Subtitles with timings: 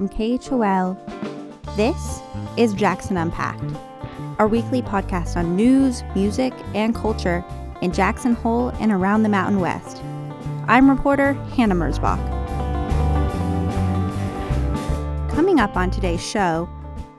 [0.00, 0.96] from KHOL.
[1.76, 2.22] This
[2.56, 3.76] is Jackson Unpacked,
[4.38, 7.44] our weekly podcast on news, music, and culture
[7.82, 10.02] in Jackson Hole and around the Mountain West.
[10.68, 12.18] I'm reporter Hannah Mersbach.
[15.32, 16.66] Coming up on today's show,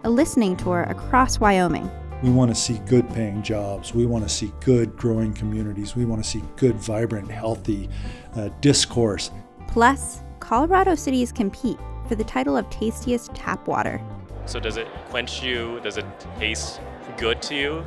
[0.04, 1.88] a listening tour across Wyoming.
[2.24, 3.94] We want to see good paying jobs.
[3.94, 5.96] We want to see good growing communities.
[5.96, 7.92] We want to see good, vibrant, healthy
[8.36, 9.30] uh, discourse.
[9.68, 11.78] Plus, Colorado cities compete
[12.12, 14.02] for the title of tastiest tap water.
[14.46, 15.80] So, does it quench you?
[15.82, 16.04] Does it
[16.38, 16.82] taste
[17.16, 17.86] good to you?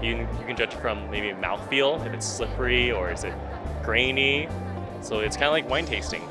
[0.00, 3.34] You can, you can judge from maybe mouthfeel, if it's slippery or is it
[3.82, 4.48] grainy.
[5.00, 6.22] So, it's kind of like wine tasting.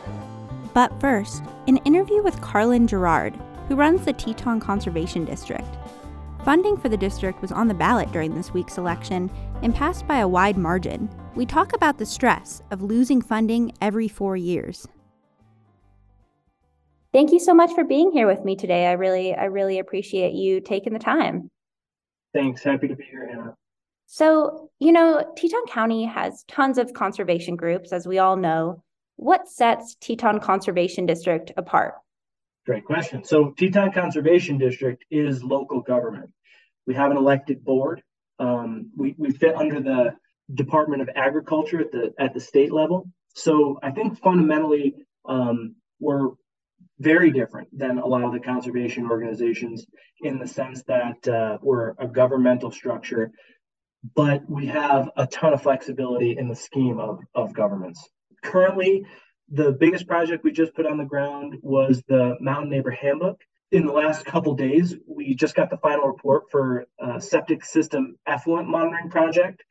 [0.74, 5.68] But first, an interview with Carlin Girard, who runs the Teton Conservation District.
[6.46, 9.30] Funding for the district was on the ballot during this week's election
[9.64, 11.10] and passed by a wide margin.
[11.36, 14.88] We talk about the stress of losing funding every four years.
[17.18, 18.86] Thank you so much for being here with me today.
[18.86, 21.50] I really, I really appreciate you taking the time.
[22.32, 22.64] Thanks.
[22.64, 23.56] Happy to be here, Anna.
[24.06, 28.84] So, you know, Teton County has tons of conservation groups, as we all know.
[29.16, 31.96] What sets Teton Conservation District apart?
[32.68, 33.24] Great question.
[33.24, 36.30] So, Teton Conservation District is local government.
[36.86, 38.04] We have an elected board.
[38.38, 40.14] Um, we, we fit under the
[40.54, 43.10] Department of Agriculture at the at the state level.
[43.34, 44.94] So I think fundamentally
[45.26, 46.30] um, we're
[47.00, 49.86] very different than a lot of the conservation organizations
[50.22, 53.32] in the sense that uh, we're a governmental structure,
[54.16, 58.10] but we have a ton of flexibility in the scheme of, of governments.
[58.44, 59.06] Currently,
[59.50, 63.40] the biggest project we just put on the ground was the Mountain Neighbor Handbook
[63.72, 68.18] in the last couple days, we just got the final report for uh, septic system
[68.26, 69.64] effluent monitoring project.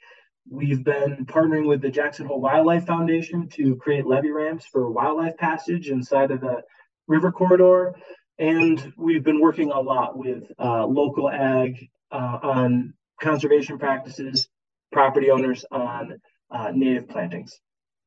[0.48, 5.36] We've been partnering with the Jackson Hole Wildlife Foundation to create levee ramps for wildlife
[5.38, 6.62] passage inside of the
[7.06, 7.94] river corridor.
[8.38, 14.48] And we've been working a lot with uh, local ag uh, on conservation practices,
[14.92, 17.58] property owners on uh, native plantings.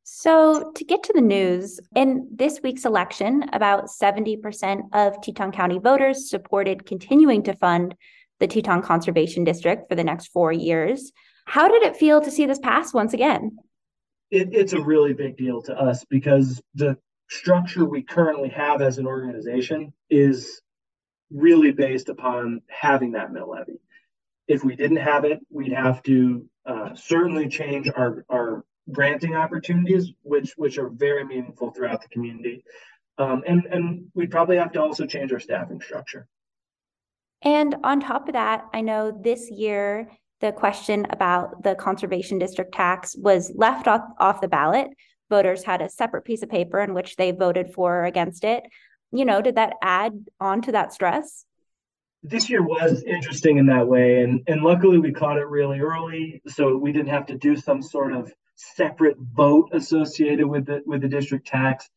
[0.03, 5.77] So, to get to the news, in this week's election, about 70% of Teton County
[5.77, 7.93] voters supported continuing to fund
[8.39, 11.11] the Teton Conservation District for the next four years.
[11.45, 13.57] How did it feel to see this pass once again?
[14.31, 16.97] It, it's a really big deal to us because the
[17.29, 20.61] structure we currently have as an organization is
[21.31, 23.79] really based upon having that mill levy.
[24.47, 30.11] If we didn't have it, we'd have to uh, certainly change our, our granting opportunities,
[30.23, 32.63] which which are very meaningful throughout the community.
[33.19, 36.27] Um, and and we'd probably have to also change our staffing structure.
[37.43, 40.09] And on top of that, I know this year
[40.41, 44.87] the question about the conservation district tax was left off, off the ballot.
[45.29, 48.63] Voters had a separate piece of paper in which they voted for or against it.
[49.11, 51.45] You know, did that add on to that stress?
[52.21, 54.21] This year was interesting in that way.
[54.21, 56.41] And, and luckily we caught it really early.
[56.47, 61.01] So we didn't have to do some sort of separate vote associated with the with
[61.01, 61.89] the district tax.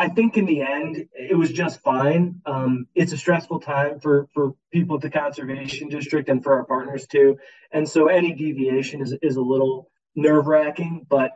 [0.00, 2.40] I think in the end it was just fine.
[2.46, 6.64] Um, it's a stressful time for for people at the conservation district and for our
[6.64, 7.38] partners too,
[7.72, 11.04] and so any deviation is is a little nerve wracking.
[11.08, 11.32] But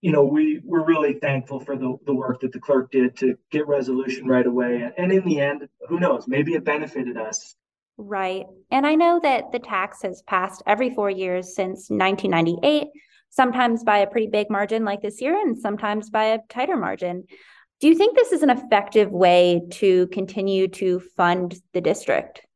[0.00, 3.36] you know we we're really thankful for the the work that the clerk did to
[3.50, 4.90] get resolution right away.
[4.96, 6.26] And in the end, who knows?
[6.28, 7.54] Maybe it benefited us.
[7.98, 8.44] Right.
[8.70, 12.88] And I know that the tax has passed every four years since 1998
[13.36, 17.24] sometimes by a pretty big margin like this year and sometimes by a tighter margin.
[17.80, 22.46] Do you think this is an effective way to continue to fund the district?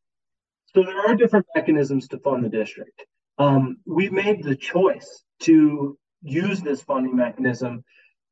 [0.74, 3.04] So there are different mechanisms to fund the district.
[3.38, 7.84] Um, we've made the choice to use this funding mechanism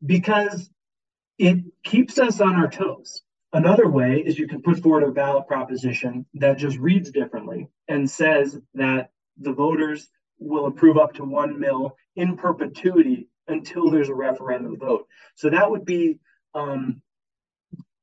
[0.05, 0.71] because
[1.39, 3.23] it keeps us on our toes.
[3.53, 8.09] Another way is you can put forward a ballot proposition that just reads differently and
[8.09, 10.09] says that the voters
[10.39, 15.07] will approve up to one mill in perpetuity until there's a referendum vote.
[15.35, 16.19] So that would be
[16.55, 17.01] um,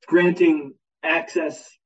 [0.08, 0.74] granting
[1.04, 1.78] access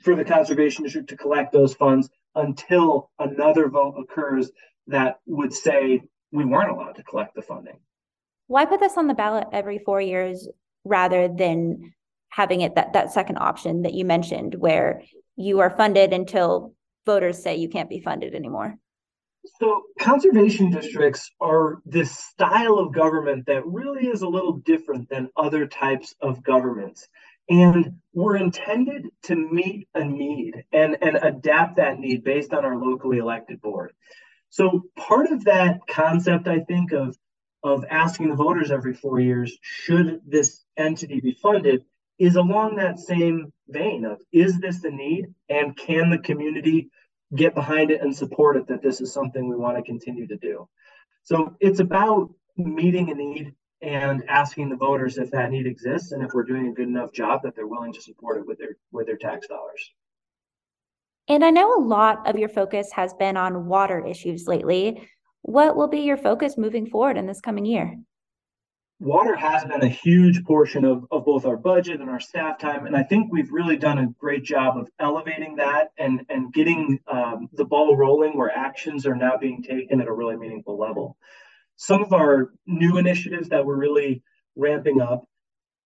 [0.00, 4.50] for the conservation district to collect those funds until another vote occurs
[4.88, 7.78] that would say we weren't allowed to collect the funding.
[8.46, 10.48] Why put this on the ballot every four years
[10.84, 11.92] rather than
[12.28, 15.02] having it that, that second option that you mentioned where
[15.36, 16.74] you are funded until
[17.04, 18.76] voters say you can't be funded anymore?
[19.60, 25.30] So, conservation districts are this style of government that really is a little different than
[25.36, 27.08] other types of governments.
[27.48, 32.76] And we're intended to meet a need and, and adapt that need based on our
[32.76, 33.92] locally elected board.
[34.56, 37.14] So, part of that concept, I think, of,
[37.62, 41.82] of asking the voters every four years, should this entity be funded,
[42.18, 46.88] is along that same vein of is this a need and can the community
[47.34, 50.36] get behind it and support it that this is something we want to continue to
[50.36, 50.66] do.
[51.24, 53.52] So it's about meeting a need
[53.82, 57.12] and asking the voters if that need exists and if we're doing a good enough
[57.12, 59.90] job that they're willing to support it with their with their tax dollars.
[61.28, 65.08] And I know a lot of your focus has been on water issues lately.
[65.42, 67.96] What will be your focus moving forward in this coming year?
[68.98, 72.86] Water has been a huge portion of, of both our budget and our staff time.
[72.86, 76.98] And I think we've really done a great job of elevating that and, and getting
[77.06, 81.16] um, the ball rolling where actions are now being taken at a really meaningful level.
[81.76, 84.22] Some of our new initiatives that we're really
[84.54, 85.24] ramping up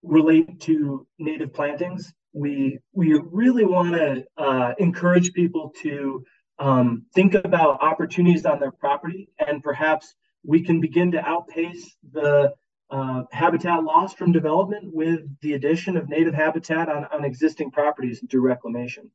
[0.05, 2.13] relate to native plantings.
[2.33, 6.25] We we really want to uh, encourage people to
[6.59, 12.55] um, think about opportunities on their property, and perhaps we can begin to outpace the
[12.91, 18.23] uh, habitat loss from development with the addition of native habitat on, on existing properties
[18.31, 19.11] through reclamation.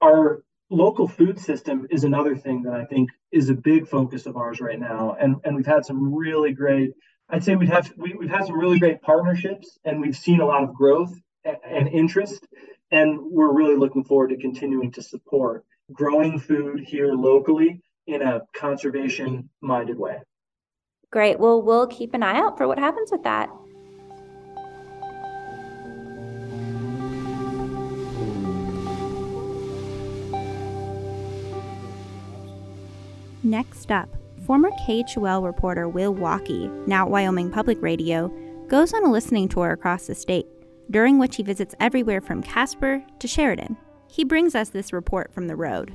[0.00, 4.36] Our local food system is another thing that I think is a big focus of
[4.36, 5.16] ours right now.
[5.18, 6.90] And, and we've had some really great,
[7.30, 10.64] I'd say we've we, we've had some really great partnerships and we've seen a lot
[10.64, 11.14] of growth
[11.48, 12.46] and, and interest.
[12.90, 18.42] And we're really looking forward to continuing to support growing food here locally in a
[18.54, 20.18] conservation minded way.
[21.10, 21.38] Great.
[21.38, 23.48] Well, we'll keep an eye out for what happens with that.
[33.42, 34.10] Next up,
[34.46, 38.30] former KHOL reporter Will Walkey, now at Wyoming Public Radio,
[38.68, 40.46] goes on a listening tour across the state,
[40.90, 43.76] during which he visits everywhere from Casper to Sheridan.
[44.08, 45.92] He brings us this report from the road.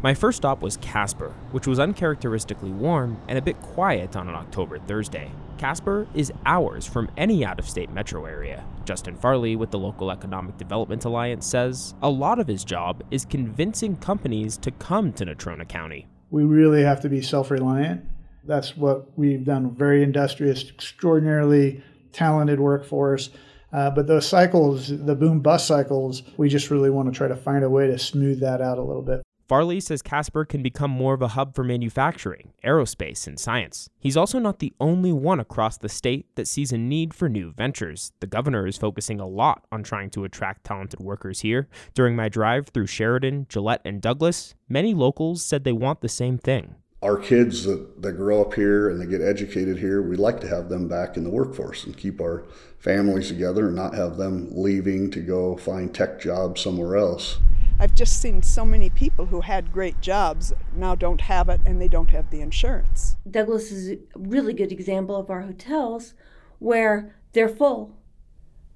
[0.00, 4.36] My first stop was Casper, which was uncharacteristically warm and a bit quiet on an
[4.36, 5.28] October Thursday.
[5.58, 8.64] Casper is hours from any out of state metro area.
[8.84, 13.24] Justin Farley with the Local Economic Development Alliance says a lot of his job is
[13.24, 16.06] convincing companies to come to Natrona County.
[16.30, 18.04] We really have to be self reliant.
[18.48, 19.74] That's what we've done.
[19.76, 23.30] Very industrious, extraordinarily talented workforce.
[23.72, 27.36] Uh, but those cycles, the boom bust cycles, we just really want to try to
[27.36, 29.22] find a way to smooth that out a little bit.
[29.48, 33.88] Farley says Casper can become more of a hub for manufacturing, aerospace, and science.
[33.98, 37.52] He's also not the only one across the state that sees a need for new
[37.52, 38.12] ventures.
[38.20, 41.66] The governor is focusing a lot on trying to attract talented workers here.
[41.94, 46.36] During my drive through Sheridan, Gillette, and Douglas, many locals said they want the same
[46.36, 46.74] thing.
[47.00, 50.48] Our kids that, that grow up here and they get educated here, we'd like to
[50.48, 52.44] have them back in the workforce and keep our
[52.78, 57.38] families together and not have them leaving to go find tech jobs somewhere else.
[57.78, 61.80] I've just seen so many people who had great jobs now don't have it and
[61.80, 63.16] they don't have the insurance.
[63.30, 66.14] Douglas is a really good example of our hotels
[66.58, 67.96] where they're full,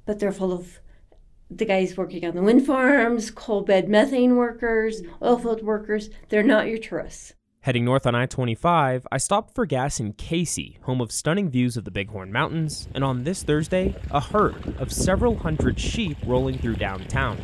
[0.06, 0.78] but they're full of
[1.50, 6.08] the guys working on the wind farms, coal bed methane workers, oil field workers.
[6.28, 7.32] They're not your tourists.
[7.62, 11.76] Heading north on I 25, I stopped for gas in Kaycee, home of stunning views
[11.76, 16.58] of the Bighorn Mountains, and on this Thursday, a herd of several hundred sheep rolling
[16.58, 17.38] through downtown.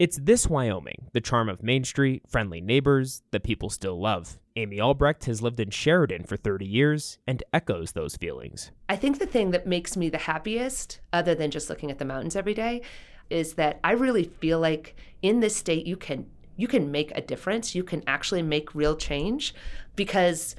[0.00, 4.40] It's this Wyoming, the charm of Main Street, friendly neighbors, that people still love.
[4.56, 8.72] Amy Albrecht has lived in Sheridan for 30 years and echoes those feelings.
[8.88, 12.04] I think the thing that makes me the happiest, other than just looking at the
[12.04, 12.82] mountains every day,
[13.30, 17.20] is that I really feel like in this state you can you can make a
[17.20, 17.74] difference.
[17.74, 19.54] You can actually make real change
[19.94, 20.56] because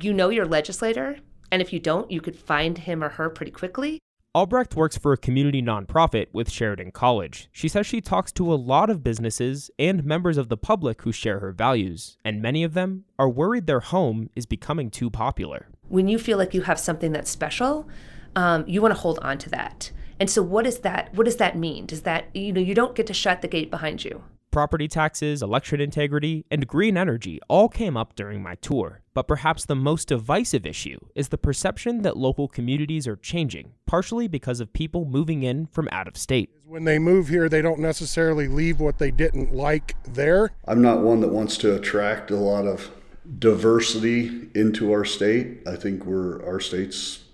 [0.00, 1.18] you know your legislator
[1.52, 3.98] and if you don't, you could find him or her pretty quickly.
[4.34, 7.50] Albrecht works for a community nonprofit with Sheridan College.
[7.52, 11.12] She says she talks to a lot of businesses and members of the public who
[11.12, 15.68] share her values, and many of them are worried their home is becoming too popular.
[15.88, 17.86] When you feel like you have something that's special,
[18.34, 19.92] um, you want to hold on to that.
[20.18, 21.14] And so, what is that?
[21.14, 21.84] What does that mean?
[21.84, 24.24] Does that you know you don't get to shut the gate behind you?
[24.52, 29.00] Property taxes, election integrity, and green energy all came up during my tour.
[29.14, 34.28] But perhaps the most divisive issue is the perception that local communities are changing, partially
[34.28, 36.50] because of people moving in from out of state.
[36.66, 40.50] When they move here, they don't necessarily leave what they didn't like there.
[40.66, 42.90] I'm not one that wants to attract a lot of
[43.38, 45.66] diversity into our state.
[45.66, 47.24] I think we're our state's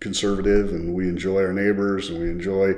[0.00, 2.72] conservative and we enjoy our neighbors and we enjoy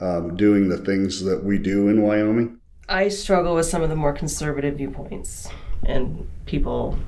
[0.00, 2.57] um, doing the things that we do in Wyoming.
[2.90, 5.46] I struggle with some of the more conservative viewpoints,
[5.84, 6.98] and people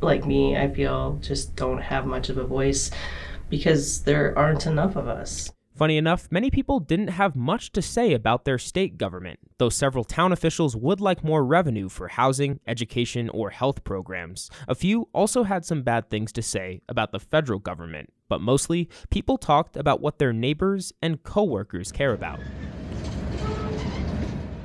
[0.00, 2.92] like me, I feel, just don't have much of a voice
[3.48, 5.50] because there aren't enough of us.
[5.74, 10.04] Funny enough, many people didn't have much to say about their state government, though several
[10.04, 14.50] town officials would like more revenue for housing, education, or health programs.
[14.68, 18.88] A few also had some bad things to say about the federal government, but mostly,
[19.10, 22.38] people talked about what their neighbors and coworkers care about.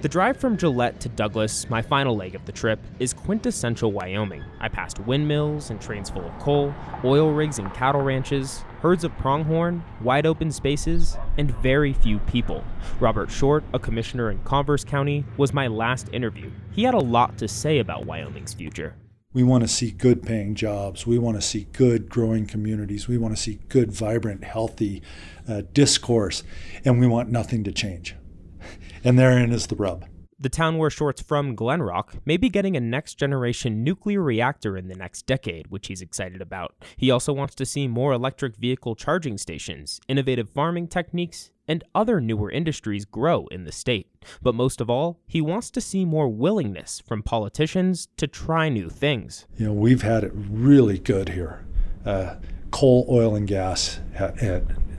[0.03, 4.43] The drive from Gillette to Douglas, my final leg of the trip, is quintessential Wyoming.
[4.59, 9.17] I passed windmills and trains full of coal, oil rigs and cattle ranches, herds of
[9.17, 12.65] pronghorn, wide open spaces, and very few people.
[12.99, 16.51] Robert Short, a commissioner in Converse County, was my last interview.
[16.73, 18.95] He had a lot to say about Wyoming's future.
[19.31, 21.07] We want to see good paying jobs.
[21.07, 23.07] We want to see good growing communities.
[23.07, 25.01] We want to see good, vibrant, healthy
[25.47, 26.43] uh, discourse.
[26.83, 28.17] And we want nothing to change.
[29.03, 30.05] And therein is the rub.
[30.39, 34.89] The town where Short's from, Glenrock, may be getting a next generation nuclear reactor in
[34.89, 36.75] the next decade, which he's excited about.
[36.97, 42.19] He also wants to see more electric vehicle charging stations, innovative farming techniques, and other
[42.19, 44.11] newer industries grow in the state.
[44.41, 48.89] But most of all, he wants to see more willingness from politicians to try new
[48.89, 49.45] things.
[49.57, 51.65] You know, we've had it really good here.
[52.05, 52.35] Uh,
[52.71, 54.01] coal, oil, and gas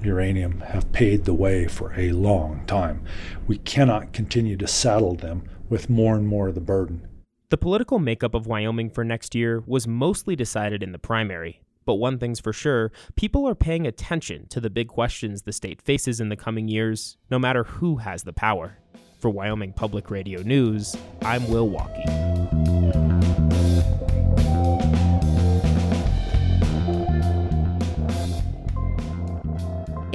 [0.04, 3.04] uranium have paid the way for a long time.
[3.46, 7.08] We cannot continue to saddle them with more and more of the burden.
[7.50, 11.61] The political makeup of Wyoming for next year was mostly decided in the primary.
[11.84, 15.82] But one thing's for sure people are paying attention to the big questions the state
[15.82, 18.78] faces in the coming years, no matter who has the power.
[19.18, 22.24] For Wyoming Public Radio News, I'm Will Walkey.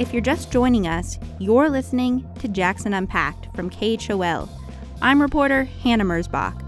[0.00, 4.48] If you're just joining us, you're listening to Jackson Unpacked from KHOL.
[5.02, 6.58] I'm reporter Hannah Mersbach,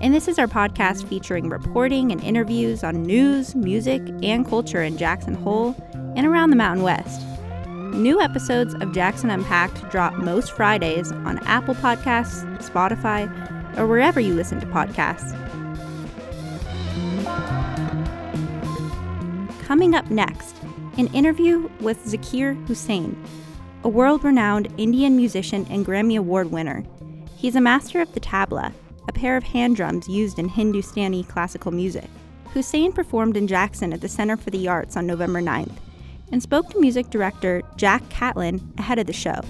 [0.00, 4.98] and this is our podcast featuring reporting and interviews on news, music, and culture in
[4.98, 5.76] Jackson Hole
[6.16, 7.24] and around the Mountain West.
[7.94, 13.28] New episodes of Jackson Unpacked drop most Fridays on Apple Podcasts, Spotify,
[13.78, 15.30] or wherever you listen to podcasts.
[19.62, 20.59] Coming up next,
[21.00, 23.16] an interview with Zakir Hussain,
[23.84, 26.84] a world renowned Indian musician and Grammy Award winner.
[27.38, 28.74] He's a master of the tabla,
[29.08, 32.04] a pair of hand drums used in Hindustani classical music.
[32.52, 35.72] Hussain performed in Jackson at the Center for the Arts on November 9th
[36.32, 39.40] and spoke to music director Jack Catlin ahead of the show.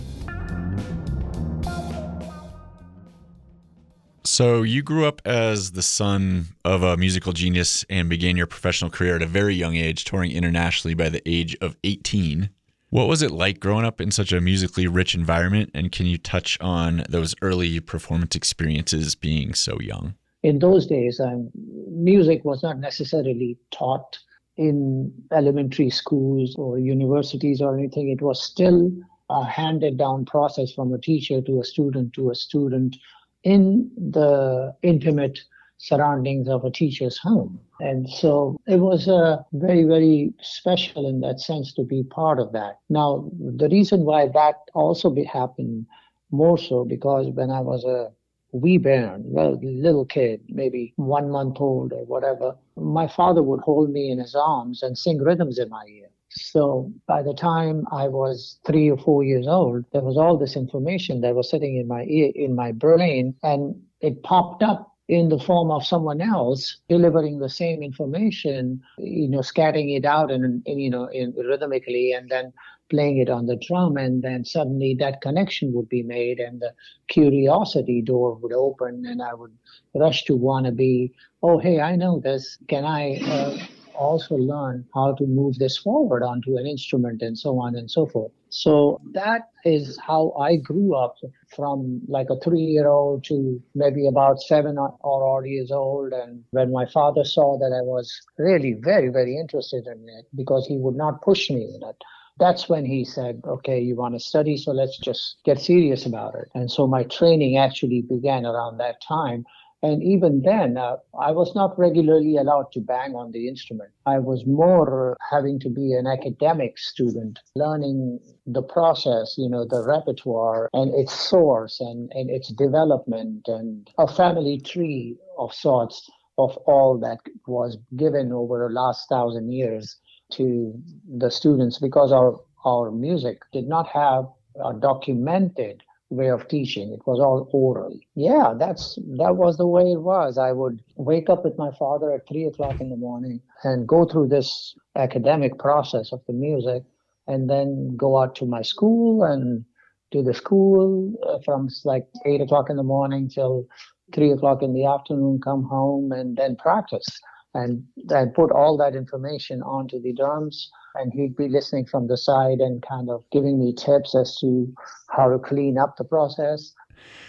[4.40, 8.90] So, you grew up as the son of a musical genius and began your professional
[8.90, 12.49] career at a very young age, touring internationally by the age of 18.
[12.88, 15.73] What was it like growing up in such a musically rich environment?
[15.75, 20.14] And can you touch on those early performance experiences being so young?
[20.42, 21.50] In those days, um,
[21.90, 24.18] music was not necessarily taught
[24.56, 28.09] in elementary schools or universities or anything.
[28.09, 28.90] It was still
[29.28, 32.97] a handed down process from a teacher to a student to a student
[33.42, 35.40] in the intimate
[35.78, 37.59] surroundings of a teacher's home.
[37.80, 42.52] And so it was uh, very, very special in that sense to be part of
[42.52, 42.78] that.
[42.90, 45.87] Now, the reason why that also be, happened
[46.30, 48.12] more so because when I was a
[48.52, 53.90] wee bairn, well, little kid, maybe one month old or whatever, my father would hold
[53.90, 56.10] me in his arms and sing rhythms in my ear.
[56.30, 60.56] So by the time I was three or four years old, there was all this
[60.56, 65.28] information that was sitting in my ear, in my brain, and it popped up in
[65.28, 70.62] the form of someone else delivering the same information, you know, scattering it out and,
[70.66, 72.52] you know, in, rhythmically, and then
[72.90, 76.72] playing it on the drum, and then suddenly that connection would be made, and the
[77.08, 79.52] curiosity door would open, and I would
[79.94, 82.58] rush to want to be, oh, hey, I know this.
[82.68, 83.16] Can I?
[83.18, 83.56] Uh,
[84.00, 88.07] also learn how to move this forward onto an instrument and so on and so
[88.07, 88.33] forth.
[88.49, 91.16] So that is how I grew up
[91.54, 96.12] from like a three year old to maybe about seven or eight years old.
[96.12, 100.66] And when my father saw that I was really very, very interested in it because
[100.66, 101.97] he would not push me in it
[102.40, 106.35] that's when he said, okay, you want to study, so let's just get serious about
[106.35, 106.49] it.
[106.54, 109.45] And so my training actually began around that time.
[109.82, 113.90] And even then, uh, I was not regularly allowed to bang on the instrument.
[114.04, 119.82] I was more having to be an academic student, learning the process, you know, the
[119.82, 126.56] repertoire and its source and, and its development and a family tree of sorts of
[126.66, 129.96] all that was given over the last thousand years
[130.32, 130.75] to
[131.18, 134.26] the students because our, our music did not have
[134.64, 136.93] a documented way of teaching.
[136.93, 137.99] It was all oral.
[138.14, 140.38] Yeah, that's that was the way it was.
[140.38, 144.05] I would wake up with my father at three o'clock in the morning and go
[144.05, 146.83] through this academic process of the music
[147.26, 149.64] and then go out to my school and
[150.12, 153.67] to the school uh, from like eight o'clock in the morning till
[154.12, 157.21] three o'clock in the afternoon, come home and then practice
[157.54, 160.71] and then put all that information onto the drums.
[160.97, 164.73] And he'd be listening from the side and kind of giving me tips as to
[165.09, 166.75] how to clean up the process.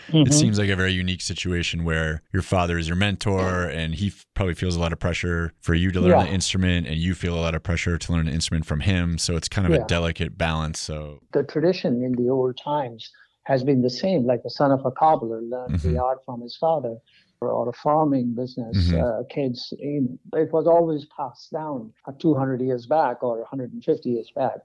[0.08, 0.28] Mm-hmm.
[0.28, 4.08] It seems like a very unique situation where your father is your mentor and he
[4.08, 6.25] f- probably feels a lot of pressure for you to learn yeah.
[6.25, 9.18] the instrument and you feel a lot of pressure to learn an instrument from him.
[9.18, 9.84] So it's kind of yeah.
[9.84, 10.80] a delicate balance.
[10.80, 13.10] So the tradition in the old times
[13.44, 15.94] has been the same, like the son of a cobbler learned mm-hmm.
[15.94, 16.98] the art from his father
[17.42, 19.04] or a farming business mm-hmm.
[19.04, 24.60] uh, kids it was always passed down 200 years back or 150 years back.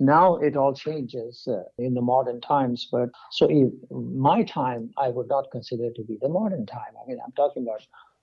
[0.00, 3.48] Now it all changes uh, in the modern times but so
[3.90, 6.94] my time i would not consider to be the modern time.
[7.02, 7.82] I mean i'm talking about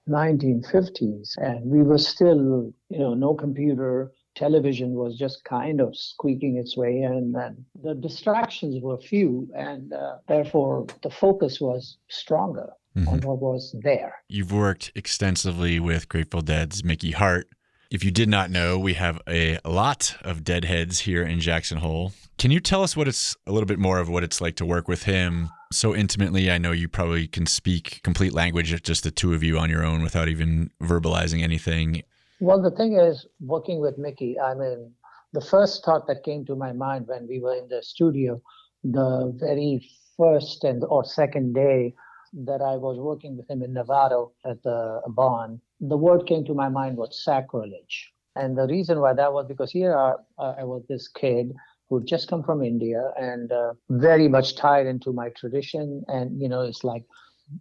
[0.09, 6.57] 1950s and we were still you know no computer television was just kind of squeaking
[6.57, 12.69] its way in and the distractions were few and uh, therefore the focus was stronger
[12.95, 13.07] mm-hmm.
[13.07, 17.47] on what was there you've worked extensively with grateful dead's mickey hart
[17.91, 22.13] if you did not know, we have a lot of deadheads here in Jackson Hole.
[22.37, 24.65] Can you tell us what it's a little bit more of what it's like to
[24.65, 26.51] work with him so intimately?
[26.51, 29.83] I know you probably can speak complete language, just the two of you on your
[29.83, 32.03] own without even verbalizing anything.
[32.39, 34.91] Well, the thing is, working with Mickey, I mean,
[35.33, 38.39] the first thought that came to my mind when we were in the studio,
[38.83, 41.95] the very first and or second day
[42.33, 46.53] that I was working with him in Nevada at the barn, the word came to
[46.53, 48.11] my mind was sacrilege.
[48.35, 51.53] And the reason why that was because here I, I was this kid
[51.89, 56.03] who'd just come from India and uh, very much tied into my tradition.
[56.07, 57.03] And, you know, it's like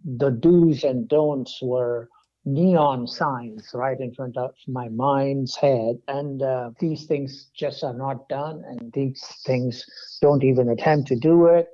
[0.05, 2.07] the do's and don'ts were
[2.45, 5.97] neon signs right in front of my mind's head.
[6.07, 9.83] And uh, these things just are not done, and these things
[10.21, 11.67] don't even attempt to do it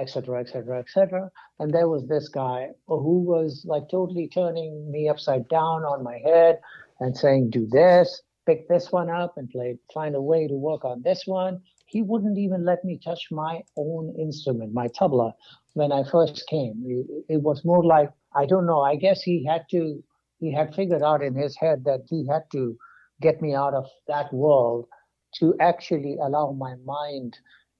[0.00, 1.30] etc., etc., etc.
[1.58, 6.18] And there was this guy who was like totally turning me upside down on my
[6.24, 6.60] head
[7.00, 9.78] and saying, "Do this, pick this one up, and play.
[9.92, 13.62] Find a way to work on this one." He wouldn't even let me touch my
[13.76, 15.32] own instrument, my tabla,
[15.74, 16.84] when I first came.
[16.86, 18.80] It, it was more like I don't know.
[18.80, 20.02] I guess he had to.
[20.38, 22.76] He had figured out in his head that he had to
[23.20, 24.86] get me out of that world
[25.34, 27.36] to actually allow my mind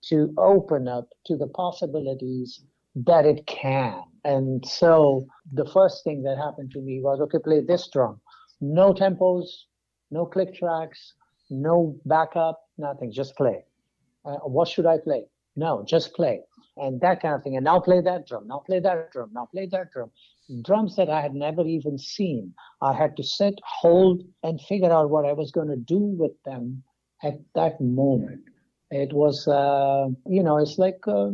[0.08, 2.62] to open up to the possibilities
[2.94, 4.02] that it can.
[4.24, 8.20] And so the first thing that happened to me was okay, play this drum.
[8.60, 9.46] No tempos,
[10.10, 11.14] no click tracks,
[11.48, 13.64] no backup, nothing, just play.
[14.24, 15.24] Uh, what should I play?
[15.56, 16.40] No, just play.
[16.76, 17.56] And that kind of thing.
[17.56, 20.10] And now play that drum, now play that drum, now play that drum.
[20.62, 22.54] Drums that I had never even seen.
[22.82, 26.32] I had to sit, hold, and figure out what I was going to do with
[26.44, 26.82] them
[27.22, 28.42] at that moment.
[28.90, 31.30] It was, uh, you know, it's like uh,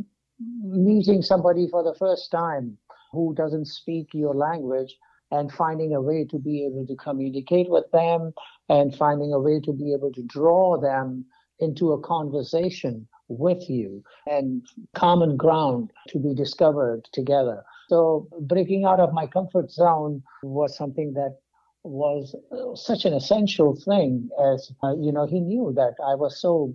[0.63, 2.77] meeting somebody for the first time
[3.13, 4.97] who doesn't speak your language
[5.31, 8.33] and finding a way to be able to communicate with them
[8.69, 11.25] and finding a way to be able to draw them
[11.59, 14.65] into a conversation with you and
[14.95, 17.65] common ground to be discovered together.
[17.89, 21.39] So breaking out of my comfort zone was something that
[21.83, 26.41] was uh, such an essential thing as uh, you know he knew that I was
[26.41, 26.75] so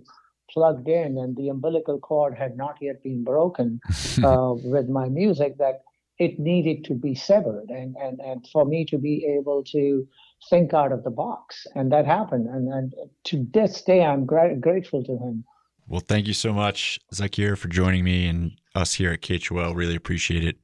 [0.50, 3.80] plugged in and the umbilical cord had not yet been broken
[4.24, 5.82] uh, with my music that
[6.18, 10.06] it needed to be severed and, and, and for me to be able to
[10.50, 11.66] think out of the box.
[11.74, 12.48] And that happened.
[12.48, 15.44] And, and to this day, I'm gra- grateful to him.
[15.88, 19.74] Well, thank you so much, Zakir, for joining me and us here at KHOL.
[19.74, 20.58] Really appreciate it.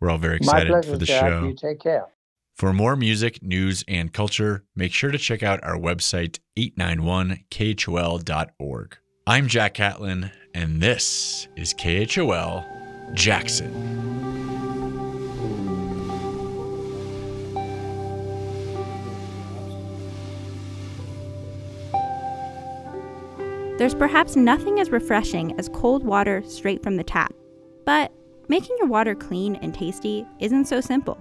[0.00, 1.30] We're all very excited pleasure, for the Jack.
[1.30, 1.44] show.
[1.44, 2.06] You take care.
[2.54, 8.96] For more music, news, and culture, make sure to check out our website, 891khol.org.
[9.28, 12.64] I'm Jack Catlin, and this is KHOL
[13.12, 13.72] Jackson.
[23.78, 27.34] There's perhaps nothing as refreshing as cold water straight from the tap.
[27.84, 28.12] But
[28.46, 31.18] making your water clean and tasty isn't so simple.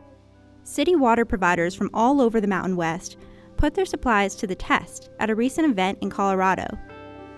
[0.62, 3.18] City water providers from all over the Mountain West
[3.58, 6.68] put their supplies to the test at a recent event in Colorado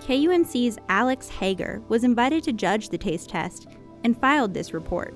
[0.01, 3.67] KUNC's Alex Hager was invited to judge the taste test
[4.03, 5.13] and filed this report.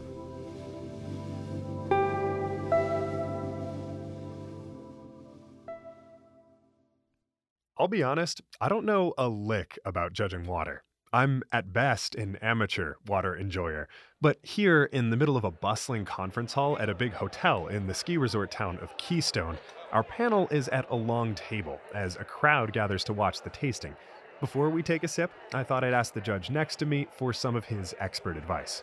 [7.78, 10.84] I'll be honest, I don't know a lick about judging water.
[11.14, 13.90] I'm at best an amateur water enjoyer,
[14.22, 17.88] but here in the middle of a bustling conference hall at a big hotel in
[17.88, 19.58] the ski resort town of Keystone,
[19.92, 23.96] our panel is at a long table as a crowd gathers to watch the tasting.
[24.42, 27.32] Before we take a sip, I thought I'd ask the judge next to me for
[27.32, 28.82] some of his expert advice.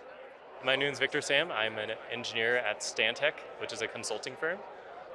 [0.64, 1.50] My name is Victor Sam.
[1.50, 4.58] I'm an engineer at Stantec, which is a consulting firm.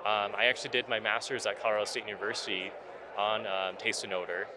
[0.01, 2.71] Um, I actually did my master's at Colorado State University
[3.17, 4.47] on um, taste and odor.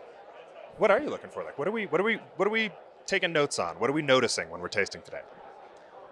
[0.78, 1.44] What are you looking for?
[1.44, 2.72] Like, what are we, what are we, what are we
[3.06, 3.76] taking notes on?
[3.76, 5.20] What are we noticing when we're tasting today?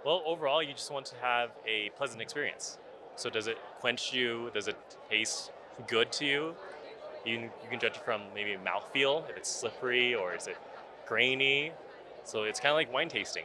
[0.06, 2.78] Well, overall, you just want to have a pleasant experience.
[3.16, 4.52] So, does it quench you?
[4.54, 4.76] Does it
[5.10, 5.50] taste
[5.88, 6.54] good to you?
[7.24, 10.56] You, you can judge it from maybe mouthfeel, if it's slippery or is it
[11.06, 11.72] grainy.
[12.24, 13.44] So, it's kind of like wine tasting.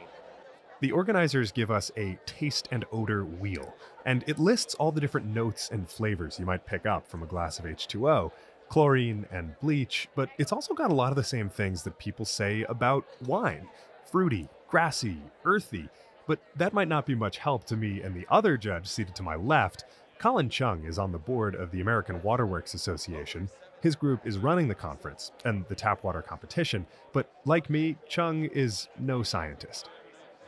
[0.80, 3.74] The organizers give us a taste and odor wheel,
[4.06, 7.26] and it lists all the different notes and flavors you might pick up from a
[7.26, 8.32] glass of H2O,
[8.70, 12.24] chlorine and bleach, but it's also got a lot of the same things that people
[12.24, 13.68] say about wine
[14.10, 15.88] fruity, grassy, earthy.
[16.26, 19.22] But that might not be much help to me and the other judge seated to
[19.22, 19.84] my left.
[20.18, 23.48] Colin Chung is on the board of the American Waterworks Association.
[23.80, 28.44] His group is running the conference and the tap water competition, but like me, Chung
[28.44, 29.88] is no scientist.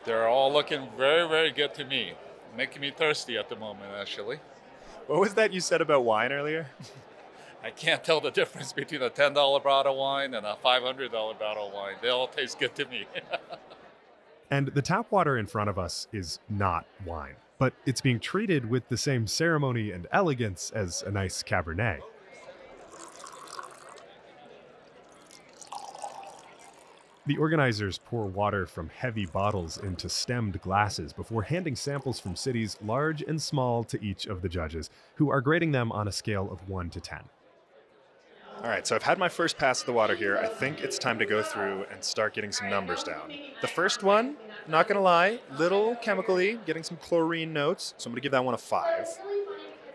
[0.04, 2.12] They're all looking very, very good to me.
[2.56, 4.38] Making me thirsty at the moment, actually.
[5.06, 6.66] What was that you said about wine earlier?
[7.64, 11.68] I can't tell the difference between a $10 bottle of wine and a $500 bottle
[11.68, 11.94] of wine.
[12.02, 13.06] They all taste good to me.
[14.50, 18.68] and the tap water in front of us is not wine, but it's being treated
[18.68, 22.00] with the same ceremony and elegance as a nice Cabernet.
[27.24, 32.76] The organizers pour water from heavy bottles into stemmed glasses before handing samples from cities
[32.84, 36.50] large and small to each of the judges, who are grading them on a scale
[36.50, 37.20] of 1 to 10.
[38.56, 40.36] All right, so I've had my first pass of the water here.
[40.36, 43.32] I think it's time to go through and start getting some numbers down.
[43.60, 48.20] The first one, not gonna lie, little chemically, getting some chlorine notes, so I'm gonna
[48.20, 49.08] give that one a 5.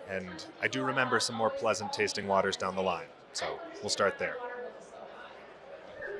[0.09, 4.17] And I do remember some more pleasant tasting waters down the line, so we'll start
[4.17, 4.37] there.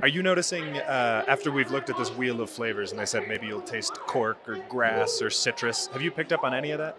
[0.02, 3.28] Are you noticing uh, after we've looked at this wheel of flavors and I said
[3.28, 5.88] maybe you'll taste cork or grass or citrus?
[5.88, 6.98] Have you picked up on any of that?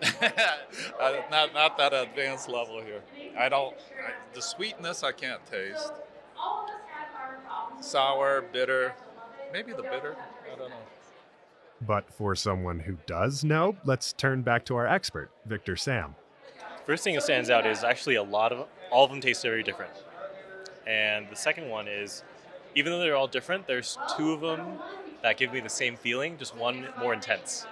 [1.00, 3.02] uh, not not that advanced level here.
[3.36, 3.74] I don't.
[3.74, 5.92] I, the sweetness I can't taste.
[7.80, 8.94] Sour, bitter,
[9.52, 10.14] maybe the bitter.
[10.52, 10.76] I don't know.
[11.80, 16.14] But for someone who does know, let's turn back to our expert, Victor Sam.
[16.86, 19.62] First thing that stands out is actually a lot of all of them taste very
[19.62, 19.92] different.
[20.88, 22.24] And the second one is,
[22.74, 24.78] even though they're all different, there's two of them
[25.22, 27.66] that give me the same feeling, just one more intense.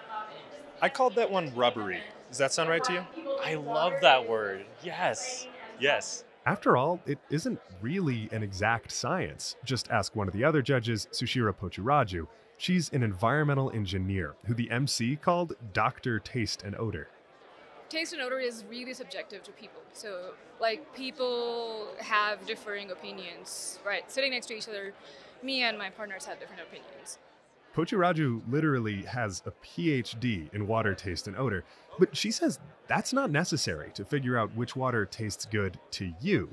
[0.83, 2.01] I called that one rubbery.
[2.29, 3.07] Does that sound right to you?
[3.43, 4.67] I love that word.
[4.83, 5.47] Yes.
[5.81, 6.25] Yes.
[6.45, 9.57] After all, it isn't really an exact science.
[9.65, 12.27] Just ask one of the other judges, Sushira Pochiraju.
[12.59, 16.19] She's an environmental engineer who the MC called Dr.
[16.19, 17.09] Taste and Odor
[17.89, 19.81] taste and odor is really subjective to people.
[19.93, 24.11] So, like, people have differing opinions, right?
[24.11, 24.93] Sitting next to each other,
[25.43, 27.19] me and my partners have different opinions.
[27.75, 31.63] Pochiraju literally has a PhD in water taste and odor,
[31.99, 36.49] but she says that's not necessary to figure out which water tastes good to you.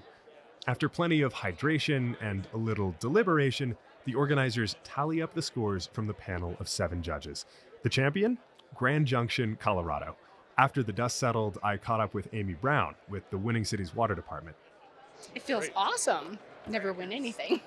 [0.67, 6.07] After plenty of hydration and a little deliberation, the organizers tally up the scores from
[6.07, 7.45] the panel of seven judges.
[7.83, 8.37] The champion?
[8.75, 10.17] Grand Junction, Colorado.
[10.57, 14.13] After the dust settled, I caught up with Amy Brown with the Winning Cities Water
[14.13, 14.55] Department.
[15.33, 15.73] It feels Great.
[15.75, 16.37] awesome.
[16.67, 17.59] Never win anything.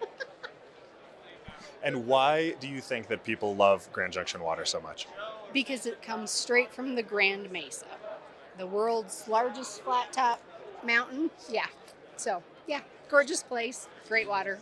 [1.82, 5.06] and why do you think that people love Grand Junction water so much?
[5.52, 7.86] Because it comes straight from the Grand Mesa,
[8.56, 10.40] the world's largest flat top
[10.84, 11.30] mountain.
[11.50, 11.66] Yeah.
[12.16, 14.58] So, yeah, gorgeous place, great water.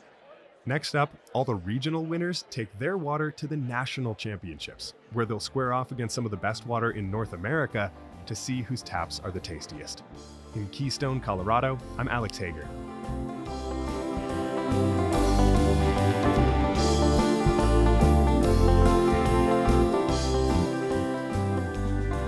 [0.66, 5.38] Next up, all the regional winners take their water to the national championships, where they'll
[5.38, 7.92] square off against some of the best water in North America
[8.24, 10.04] to see whose taps are the tastiest.
[10.54, 12.66] In Keystone, Colorado, I'm Alex Hager.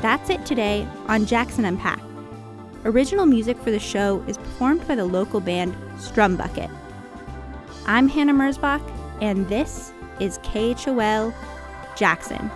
[0.03, 2.03] That's it today on Jackson Unpacked.
[2.85, 6.69] Original music for the show is performed by the local band Strum Bucket.
[7.89, 8.83] I'm Hannah Mersbach,
[9.23, 11.33] and this is KHOL
[11.97, 12.51] Jackson